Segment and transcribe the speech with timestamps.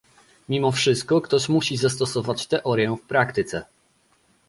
[0.49, 3.65] Mimo wszystko ktoś musi zastosować teorię w praktyce